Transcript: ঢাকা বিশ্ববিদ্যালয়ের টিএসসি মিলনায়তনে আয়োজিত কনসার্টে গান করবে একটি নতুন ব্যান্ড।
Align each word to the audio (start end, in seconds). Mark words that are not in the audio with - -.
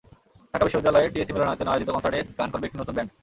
ঢাকা 0.51 0.65
বিশ্ববিদ্যালয়ের 0.65 1.11
টিএসসি 1.13 1.33
মিলনায়তনে 1.35 1.71
আয়োজিত 1.71 1.89
কনসার্টে 1.93 2.19
গান 2.39 2.49
করবে 2.51 2.65
একটি 2.67 2.77
নতুন 2.81 2.93
ব্যান্ড। 2.95 3.11